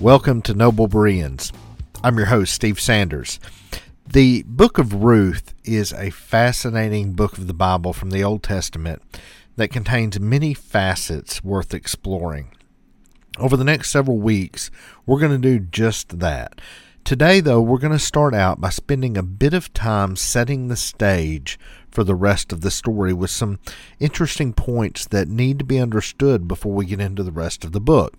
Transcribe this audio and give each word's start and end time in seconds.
Welcome 0.00 0.40
to 0.42 0.54
Noble 0.54 0.88
Bereans. 0.88 1.52
I'm 2.02 2.16
your 2.16 2.28
host, 2.28 2.54
Steve 2.54 2.80
Sanders. 2.80 3.38
The 4.10 4.44
book 4.44 4.78
of 4.78 4.94
Ruth 4.94 5.52
is 5.62 5.92
a 5.92 6.08
fascinating 6.08 7.12
book 7.12 7.36
of 7.36 7.46
the 7.46 7.52
Bible 7.52 7.92
from 7.92 8.08
the 8.08 8.24
Old 8.24 8.42
Testament 8.42 9.02
that 9.56 9.68
contains 9.68 10.18
many 10.18 10.54
facets 10.54 11.44
worth 11.44 11.74
exploring. 11.74 12.50
Over 13.38 13.58
the 13.58 13.64
next 13.64 13.90
several 13.90 14.16
weeks, 14.16 14.70
we're 15.04 15.20
going 15.20 15.38
to 15.38 15.58
do 15.58 15.58
just 15.58 16.20
that. 16.20 16.62
Today, 17.04 17.40
though, 17.40 17.60
we're 17.60 17.76
going 17.76 17.92
to 17.92 17.98
start 17.98 18.32
out 18.32 18.58
by 18.58 18.70
spending 18.70 19.18
a 19.18 19.22
bit 19.22 19.52
of 19.52 19.70
time 19.74 20.16
setting 20.16 20.68
the 20.68 20.76
stage 20.76 21.58
for 21.90 22.04
the 22.04 22.14
rest 22.14 22.54
of 22.54 22.62
the 22.62 22.70
story 22.70 23.12
with 23.12 23.30
some 23.30 23.58
interesting 23.98 24.54
points 24.54 25.04
that 25.08 25.28
need 25.28 25.58
to 25.58 25.64
be 25.66 25.78
understood 25.78 26.48
before 26.48 26.72
we 26.72 26.86
get 26.86 27.00
into 27.02 27.22
the 27.22 27.30
rest 27.30 27.66
of 27.66 27.72
the 27.72 27.80
book. 27.82 28.14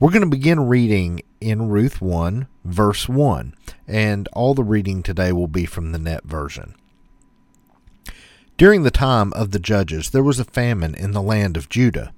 We're 0.00 0.12
going 0.12 0.22
to 0.22 0.28
begin 0.28 0.66
reading 0.66 1.20
in 1.42 1.68
Ruth 1.68 2.00
1, 2.00 2.48
verse 2.64 3.06
1, 3.06 3.54
and 3.86 4.28
all 4.32 4.54
the 4.54 4.64
reading 4.64 5.02
today 5.02 5.30
will 5.30 5.46
be 5.46 5.66
from 5.66 5.92
the 5.92 5.98
net 5.98 6.24
version. 6.24 6.74
During 8.56 8.82
the 8.82 8.90
time 8.90 9.30
of 9.34 9.50
the 9.50 9.58
judges, 9.58 10.08
there 10.08 10.22
was 10.22 10.40
a 10.40 10.44
famine 10.44 10.94
in 10.94 11.10
the 11.10 11.20
land 11.20 11.58
of 11.58 11.68
Judah. 11.68 12.14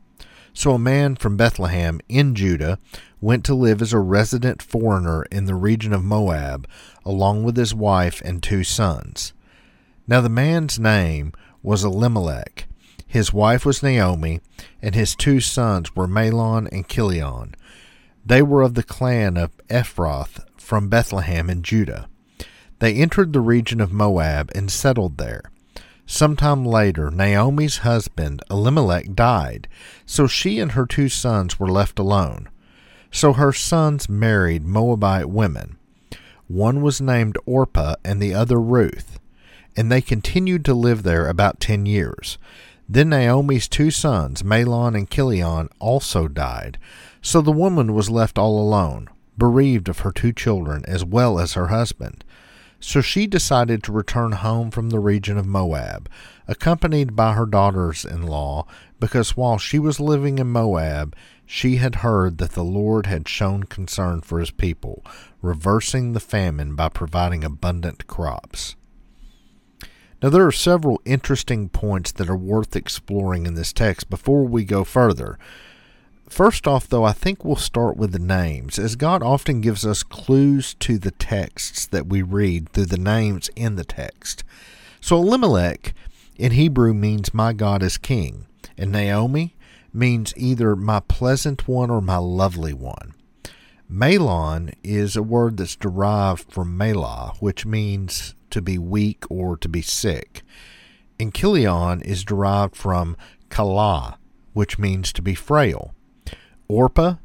So 0.54 0.74
a 0.74 0.78
man 0.78 1.16
from 1.16 1.36
Bethlehem 1.36 2.00
in 2.08 2.36
Judah 2.36 2.78
went 3.20 3.44
to 3.46 3.54
live 3.54 3.82
as 3.82 3.92
a 3.92 3.98
resident 3.98 4.62
foreigner 4.62 5.24
in 5.32 5.46
the 5.46 5.56
region 5.56 5.92
of 5.92 6.04
Moab, 6.04 6.68
along 7.04 7.42
with 7.42 7.56
his 7.56 7.74
wife 7.74 8.22
and 8.24 8.40
two 8.40 8.62
sons. 8.62 9.32
Now 10.06 10.20
the 10.20 10.28
man's 10.28 10.78
name 10.78 11.32
was 11.64 11.82
Elimelech, 11.82 12.68
his 13.12 13.30
wife 13.30 13.66
was 13.66 13.82
Naomi, 13.82 14.40
and 14.80 14.94
his 14.94 15.14
two 15.14 15.38
sons 15.38 15.94
were 15.94 16.08
Mahlon 16.08 16.66
and 16.72 16.88
Chilion. 16.88 17.54
They 18.24 18.40
were 18.40 18.62
of 18.62 18.72
the 18.72 18.82
clan 18.82 19.36
of 19.36 19.54
Ephrath 19.68 20.42
from 20.56 20.88
Bethlehem 20.88 21.50
in 21.50 21.62
Judah. 21.62 22.08
They 22.78 22.94
entered 22.94 23.34
the 23.34 23.42
region 23.42 23.82
of 23.82 23.92
Moab 23.92 24.50
and 24.54 24.70
settled 24.70 25.18
there. 25.18 25.42
Sometime 26.06 26.64
later, 26.64 27.10
Naomi's 27.10 27.78
husband, 27.78 28.42
Elimelech, 28.50 29.14
died, 29.14 29.68
so 30.06 30.26
she 30.26 30.58
and 30.58 30.72
her 30.72 30.86
two 30.86 31.10
sons 31.10 31.60
were 31.60 31.70
left 31.70 31.98
alone. 31.98 32.48
So 33.10 33.34
her 33.34 33.52
sons 33.52 34.08
married 34.08 34.64
Moabite 34.64 35.28
women. 35.28 35.76
One 36.48 36.80
was 36.80 36.98
named 36.98 37.36
Orpah 37.44 37.96
and 38.02 38.22
the 38.22 38.32
other 38.32 38.58
Ruth, 38.58 39.18
and 39.76 39.92
they 39.92 40.00
continued 40.00 40.64
to 40.64 40.72
live 40.72 41.02
there 41.02 41.28
about 41.28 41.60
ten 41.60 41.84
years. 41.84 42.38
Then 42.88 43.10
Naomi's 43.10 43.68
two 43.68 43.90
sons, 43.90 44.42
Mahlon 44.42 44.96
and 44.96 45.08
Chilion, 45.08 45.68
also 45.78 46.28
died, 46.28 46.78
so 47.22 47.40
the 47.40 47.52
woman 47.52 47.94
was 47.94 48.10
left 48.10 48.38
all 48.38 48.60
alone, 48.60 49.08
bereaved 49.38 49.88
of 49.88 50.00
her 50.00 50.12
two 50.12 50.32
children 50.32 50.84
as 50.86 51.04
well 51.04 51.38
as 51.38 51.54
her 51.54 51.68
husband. 51.68 52.24
So 52.80 53.00
she 53.00 53.28
decided 53.28 53.82
to 53.84 53.92
return 53.92 54.32
home 54.32 54.72
from 54.72 54.90
the 54.90 54.98
region 54.98 55.38
of 55.38 55.46
Moab, 55.46 56.10
accompanied 56.48 57.14
by 57.14 57.34
her 57.34 57.46
daughters 57.46 58.04
in 58.04 58.26
law, 58.26 58.66
because 58.98 59.36
while 59.36 59.56
she 59.56 59.78
was 59.78 60.00
living 60.00 60.38
in 60.38 60.48
Moab, 60.48 61.14
she 61.46 61.76
had 61.76 61.96
heard 61.96 62.38
that 62.38 62.52
the 62.52 62.64
Lord 62.64 63.06
had 63.06 63.28
shown 63.28 63.64
concern 63.64 64.20
for 64.20 64.40
his 64.40 64.50
people, 64.50 65.04
reversing 65.40 66.12
the 66.12 66.20
famine 66.20 66.74
by 66.74 66.88
providing 66.88 67.44
abundant 67.44 68.08
crops. 68.08 68.74
Now, 70.22 70.28
there 70.28 70.46
are 70.46 70.52
several 70.52 71.02
interesting 71.04 71.68
points 71.68 72.12
that 72.12 72.30
are 72.30 72.36
worth 72.36 72.76
exploring 72.76 73.44
in 73.44 73.54
this 73.54 73.72
text 73.72 74.08
before 74.08 74.44
we 74.44 74.64
go 74.64 74.84
further. 74.84 75.36
First 76.28 76.68
off, 76.68 76.88
though, 76.88 77.02
I 77.02 77.12
think 77.12 77.44
we'll 77.44 77.56
start 77.56 77.96
with 77.96 78.12
the 78.12 78.20
names, 78.20 78.78
as 78.78 78.94
God 78.94 79.22
often 79.22 79.60
gives 79.60 79.84
us 79.84 80.04
clues 80.04 80.74
to 80.74 80.96
the 80.96 81.10
texts 81.10 81.86
that 81.86 82.06
we 82.06 82.22
read 82.22 82.68
through 82.68 82.86
the 82.86 82.96
names 82.98 83.50
in 83.56 83.74
the 83.74 83.84
text. 83.84 84.44
So 85.00 85.16
Elimelech 85.16 85.92
in 86.36 86.52
Hebrew 86.52 86.94
means 86.94 87.34
my 87.34 87.52
God 87.52 87.82
is 87.82 87.98
king, 87.98 88.46
and 88.78 88.92
Naomi 88.92 89.56
means 89.92 90.32
either 90.36 90.76
my 90.76 91.00
pleasant 91.00 91.66
one 91.66 91.90
or 91.90 92.00
my 92.00 92.16
lovely 92.16 92.72
one. 92.72 93.12
Mahlon 93.92 94.72
is 94.82 95.16
a 95.16 95.22
word 95.22 95.58
that's 95.58 95.76
derived 95.76 96.50
from 96.50 96.78
Malah, 96.78 97.34
which 97.40 97.66
means 97.66 98.34
to 98.48 98.62
be 98.62 98.78
weak 98.78 99.24
or 99.28 99.54
to 99.58 99.68
be 99.68 99.82
sick. 99.82 100.40
And 101.20 101.34
Chilion 101.34 102.00
is 102.00 102.24
derived 102.24 102.74
from 102.74 103.18
Kala, 103.50 104.18
which 104.54 104.78
means 104.78 105.12
to 105.12 105.20
be 105.20 105.34
frail. 105.34 105.94
Orpah 106.68 107.16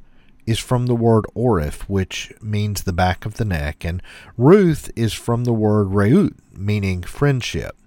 is 0.45 0.59
from 0.59 0.88
the 0.88 0.95
word 0.95 1.25
orif, 1.33 1.83
which 1.83 2.33
means 2.41 2.83
the 2.83 2.91
back 2.91 3.25
of 3.25 3.35
the 3.35 3.45
neck, 3.45 3.85
and 3.85 4.03
Ruth 4.35 4.91
is 4.94 5.13
from 5.13 5.45
the 5.45 5.53
word 5.53 5.88
reut, 5.88 6.33
meaning 6.51 7.01
friendship. 7.01 7.77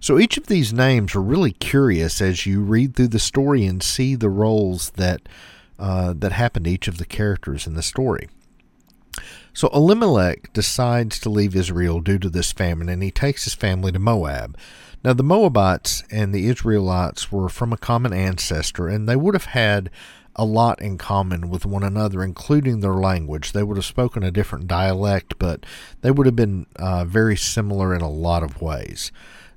So 0.00 0.18
each 0.18 0.38
of 0.38 0.46
these 0.46 0.72
names 0.72 1.14
are 1.14 1.22
really 1.22 1.52
curious 1.52 2.22
as 2.22 2.46
you 2.46 2.62
read 2.62 2.96
through 2.96 3.08
the 3.08 3.18
story 3.18 3.66
and 3.66 3.82
see 3.82 4.14
the 4.14 4.30
roles 4.30 4.90
that 4.92 5.20
uh, 5.78 6.14
that 6.16 6.32
happened 6.32 6.66
to 6.66 6.70
each 6.70 6.88
of 6.88 6.98
the 6.98 7.04
characters 7.04 7.66
in 7.66 7.74
the 7.74 7.82
story. 7.82 8.28
So 9.52 9.68
Elimelech 9.68 10.52
decides 10.52 11.20
to 11.20 11.28
leave 11.30 11.54
Israel 11.54 12.00
due 12.00 12.18
to 12.18 12.28
this 12.28 12.52
famine, 12.52 12.88
and 12.88 13.02
he 13.02 13.10
takes 13.10 13.44
his 13.44 13.54
family 13.54 13.92
to 13.92 13.98
Moab. 13.98 14.56
Now, 15.04 15.12
the 15.12 15.22
Moabites 15.22 16.02
and 16.10 16.34
the 16.34 16.46
Israelites 16.46 17.30
were 17.30 17.48
from 17.48 17.72
a 17.72 17.76
common 17.76 18.12
ancestor, 18.12 18.88
and 18.88 19.08
they 19.08 19.16
would 19.16 19.34
have 19.34 19.44
had 19.46 19.90
a 20.34 20.44
lot 20.44 20.80
in 20.80 20.98
common 20.98 21.48
with 21.48 21.64
one 21.64 21.84
another, 21.84 22.24
including 22.24 22.80
their 22.80 22.94
language. 22.94 23.52
They 23.52 23.62
would 23.62 23.76
have 23.76 23.84
spoken 23.84 24.22
a 24.22 24.32
different 24.32 24.66
dialect, 24.66 25.38
but 25.38 25.64
they 26.00 26.10
would 26.10 26.26
have 26.26 26.34
been 26.34 26.66
uh, 26.76 27.04
very 27.04 27.36
similar 27.36 27.94
in 27.94 28.00
a 28.00 28.10
lot 28.10 28.42
of 28.42 28.60
ways. 28.60 29.12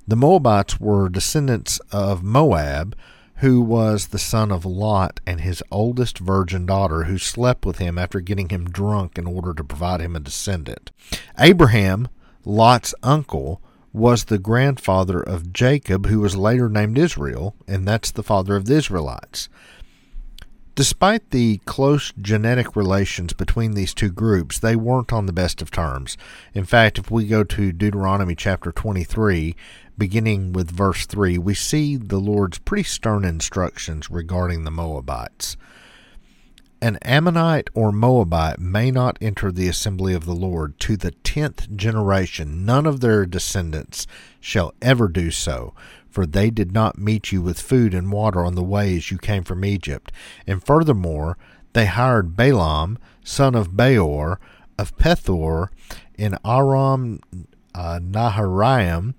The 0.06 0.16
Moabites 0.16 0.78
were 0.78 1.08
descendants 1.08 1.80
of 1.90 2.22
Moab, 2.22 2.94
who 3.38 3.60
was 3.60 4.08
the 4.08 4.18
son 4.18 4.50
of 4.50 4.64
Lot 4.64 5.20
and 5.26 5.40
his 5.40 5.62
oldest 5.70 6.18
virgin 6.18 6.66
daughter, 6.66 7.04
who 7.04 7.18
slept 7.18 7.64
with 7.64 7.78
him 7.78 7.96
after 7.98 8.20
getting 8.20 8.48
him 8.48 8.64
drunk 8.64 9.16
in 9.16 9.26
order 9.26 9.54
to 9.54 9.64
provide 9.64 10.00
him 10.00 10.16
a 10.16 10.20
descendant. 10.20 10.90
Abraham, 11.38 12.08
Lot's 12.44 12.94
uncle, 13.02 13.60
was 13.92 14.24
the 14.24 14.38
grandfather 14.38 15.20
of 15.20 15.52
Jacob, 15.52 16.06
who 16.06 16.20
was 16.20 16.36
later 16.36 16.68
named 16.68 16.98
Israel, 16.98 17.54
and 17.66 17.86
that's 17.86 18.10
the 18.10 18.22
father 18.22 18.56
of 18.56 18.66
the 18.66 18.74
Israelites. 18.74 19.48
Despite 20.78 21.30
the 21.30 21.58
close 21.64 22.12
genetic 22.22 22.76
relations 22.76 23.32
between 23.32 23.72
these 23.72 23.92
two 23.92 24.12
groups, 24.12 24.60
they 24.60 24.76
weren't 24.76 25.12
on 25.12 25.26
the 25.26 25.32
best 25.32 25.60
of 25.60 25.72
terms. 25.72 26.16
In 26.54 26.64
fact, 26.64 26.98
if 26.98 27.10
we 27.10 27.26
go 27.26 27.42
to 27.42 27.72
Deuteronomy 27.72 28.36
chapter 28.36 28.70
23, 28.70 29.56
beginning 29.98 30.52
with 30.52 30.70
verse 30.70 31.04
3, 31.04 31.36
we 31.36 31.52
see 31.52 31.96
the 31.96 32.20
Lord's 32.20 32.60
pretty 32.60 32.84
stern 32.84 33.24
instructions 33.24 34.08
regarding 34.08 34.62
the 34.62 34.70
Moabites. 34.70 35.56
An 36.80 36.96
Ammonite 37.02 37.70
or 37.74 37.90
Moabite 37.90 38.60
may 38.60 38.92
not 38.92 39.18
enter 39.20 39.50
the 39.50 39.66
assembly 39.66 40.14
of 40.14 40.26
the 40.26 40.32
Lord 40.32 40.78
to 40.78 40.96
the 40.96 41.10
tenth 41.10 41.74
generation. 41.74 42.64
None 42.64 42.86
of 42.86 43.00
their 43.00 43.26
descendants 43.26 44.06
shall 44.38 44.72
ever 44.80 45.08
do 45.08 45.32
so, 45.32 45.74
for 46.18 46.26
they 46.26 46.50
did 46.50 46.72
not 46.72 46.98
meet 46.98 47.30
you 47.30 47.40
with 47.40 47.60
food 47.60 47.94
and 47.94 48.10
water 48.10 48.44
on 48.44 48.56
the 48.56 48.62
way 48.64 48.96
as 48.96 49.08
you 49.08 49.16
came 49.18 49.44
from 49.44 49.64
Egypt. 49.64 50.10
And 50.48 50.60
furthermore, 50.60 51.38
they 51.74 51.86
hired 51.86 52.34
Balaam, 52.34 52.98
son 53.22 53.54
of 53.54 53.76
Beor, 53.76 54.40
of 54.76 54.96
Pethor, 54.96 55.68
in 56.16 56.34
Aram 56.44 57.20
uh, 57.72 58.00
Naharaim, 58.02 59.14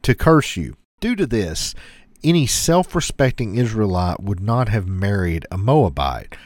to 0.00 0.14
curse 0.14 0.56
you. 0.56 0.78
Due 0.98 1.14
to 1.14 1.26
this, 1.26 1.74
any 2.22 2.46
self 2.46 2.94
respecting 2.94 3.56
Israelite 3.56 4.22
would 4.22 4.40
not 4.40 4.70
have 4.70 4.88
married 4.88 5.44
a 5.50 5.58
Moabite. 5.58 6.36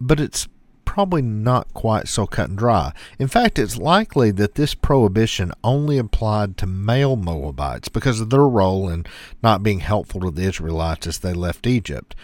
But 0.00 0.18
it's 0.18 0.48
probably 0.88 1.20
not 1.20 1.74
quite 1.74 2.08
so 2.08 2.26
cut 2.26 2.48
and 2.48 2.56
dry. 2.56 2.90
In 3.18 3.28
fact, 3.28 3.58
it's 3.58 3.76
likely 3.76 4.30
that 4.30 4.54
this 4.54 4.74
prohibition 4.74 5.52
only 5.62 5.98
applied 5.98 6.56
to 6.56 6.66
male 6.66 7.14
Moabites 7.14 7.90
because 7.90 8.20
of 8.20 8.30
their 8.30 8.48
role 8.48 8.88
in 8.88 9.04
not 9.42 9.62
being 9.62 9.80
helpful 9.80 10.22
to 10.22 10.30
the 10.30 10.44
Israelites 10.44 11.06
as 11.06 11.18
they 11.18 11.34
left 11.34 11.66
Egypt. 11.66 12.16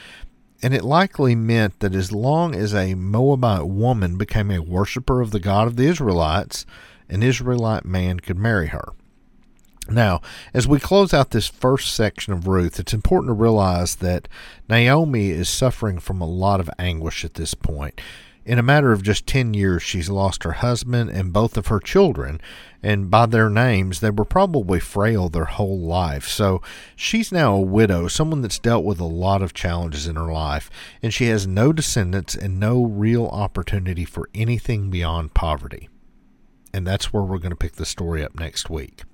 And 0.62 0.72
it 0.72 0.82
likely 0.82 1.34
meant 1.34 1.81
that 1.81 1.94
as 1.94 2.11
long 2.11 2.55
as 2.55 2.75
a 2.75 2.94
Moabite 2.94 3.69
woman 3.69 4.16
became 4.16 4.50
a 4.50 4.62
worshiper 4.62 5.20
of 5.20 5.31
the 5.31 5.40
God 5.40 5.67
of 5.67 5.76
the 5.76 5.87
Israelites, 5.87 6.64
an 7.10 7.22
Israelite 7.22 7.84
man 7.84 8.19
could 8.19 8.38
marry 8.38 8.69
her. 8.69 8.94
Now, 9.90 10.22
as 10.55 10.67
we 10.67 10.81
close 10.81 11.12
out 11.12 11.32
this 11.32 11.49
first 11.49 11.94
section 11.94 12.32
of 12.32 12.46
Ruth, 12.46 12.81
it's 12.81 12.94
important 12.94 13.28
to 13.28 13.34
realize 13.34 13.96
that 13.96 14.26
Naomi 14.70 15.28
is 15.28 15.50
suffering 15.50 15.99
from 15.99 16.22
a 16.22 16.26
lot 16.26 16.60
of 16.60 16.70
anguish 16.78 17.26
at 17.26 17.34
this 17.34 17.52
point. 17.52 18.00
In 18.44 18.58
a 18.58 18.62
matter 18.62 18.93
of 18.93 19.02
just 19.02 19.26
10 19.26 19.55
years, 19.55 19.82
she's 19.82 20.11
lost 20.11 20.44
her 20.44 20.52
husband 20.52 21.08
and 21.08 21.32
both 21.32 21.56
of 21.56 21.69
her 21.69 21.81
children, 21.81 22.43
and 22.82 23.11
by 23.11 23.25
their 23.25 23.49
names, 23.49 24.00
they 24.00 24.11
were 24.11 24.26
probably 24.26 24.79
frail 24.79 25.31
their 25.31 25.46
whole 25.46 25.81
life. 25.81 26.29
So 26.29 26.61
she's 26.94 27.32
now 27.32 27.55
a 27.55 27.61
widow, 27.61 28.06
someone 28.06 28.43
that's 28.43 28.58
dealt 28.58 28.85
with 28.85 29.00
a 29.00 29.05
lot 29.05 29.41
of 29.41 29.55
challenges 29.55 30.06
in 30.06 30.17
her 30.17 30.31
life, 30.31 30.70
and 31.02 31.14
she 31.14 31.29
has 31.29 31.46
no 31.46 31.73
descendants 31.73 32.35
and 32.35 32.61
no 32.61 32.85
real 32.85 33.26
opportunity 33.29 34.05
for 34.05 34.29
anything 34.35 34.91
beyond 34.91 35.32
poverty. 35.32 35.88
And 36.75 36.87
that's 36.87 37.14
where 37.14 37.23
we're 37.23 37.38
going 37.38 37.50
to 37.50 37.56
pick 37.56 37.76
the 37.76 37.87
story 37.87 38.23
up 38.23 38.35
next 38.35 38.69
week. 38.69 39.05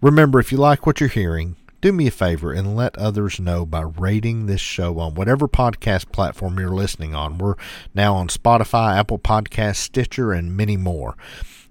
Remember, 0.00 0.40
if 0.40 0.50
you 0.50 0.56
like 0.56 0.86
what 0.86 0.98
you're 0.98 1.10
hearing, 1.10 1.56
do 1.80 1.92
me 1.92 2.06
a 2.06 2.10
favor 2.10 2.52
and 2.52 2.76
let 2.76 2.96
others 2.98 3.40
know 3.40 3.64
by 3.64 3.80
rating 3.80 4.46
this 4.46 4.60
show 4.60 4.98
on 4.98 5.14
whatever 5.14 5.48
podcast 5.48 6.12
platform 6.12 6.58
you're 6.58 6.68
listening 6.68 7.14
on. 7.14 7.38
We're 7.38 7.54
now 7.94 8.14
on 8.14 8.28
Spotify, 8.28 8.96
Apple 8.96 9.18
Podcasts, 9.18 9.76
Stitcher, 9.76 10.32
and 10.32 10.56
many 10.56 10.76
more. 10.76 11.16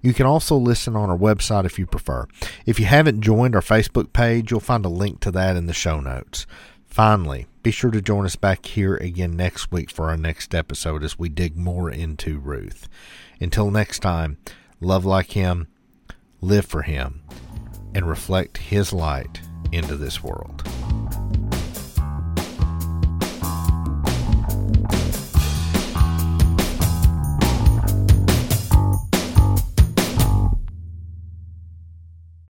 You 0.02 0.12
can 0.12 0.26
also 0.26 0.56
listen 0.56 0.96
on 0.96 1.10
our 1.10 1.18
website 1.18 1.64
if 1.64 1.78
you 1.78 1.86
prefer. 1.86 2.26
If 2.66 2.80
you 2.80 2.86
haven't 2.86 3.20
joined 3.20 3.54
our 3.54 3.60
Facebook 3.60 4.12
page, 4.12 4.50
you'll 4.50 4.60
find 4.60 4.84
a 4.84 4.88
link 4.88 5.20
to 5.20 5.30
that 5.30 5.56
in 5.56 5.66
the 5.66 5.72
show 5.72 6.00
notes. 6.00 6.46
Finally, 6.86 7.46
be 7.62 7.70
sure 7.70 7.90
to 7.90 8.00
join 8.00 8.24
us 8.24 8.36
back 8.36 8.66
here 8.66 8.96
again 8.96 9.36
next 9.36 9.70
week 9.70 9.90
for 9.90 10.08
our 10.08 10.16
next 10.16 10.54
episode 10.54 11.04
as 11.04 11.18
we 11.18 11.28
dig 11.28 11.56
more 11.56 11.90
into 11.90 12.38
Ruth. 12.38 12.88
Until 13.40 13.70
next 13.70 14.00
time, 14.00 14.38
love 14.80 15.04
like 15.04 15.32
Him, 15.32 15.68
live 16.40 16.64
for 16.64 16.82
Him, 16.82 17.22
and 17.94 18.08
reflect 18.08 18.58
His 18.58 18.92
light 18.92 19.40
into 19.72 19.96
this 19.96 20.22
world. 20.22 20.64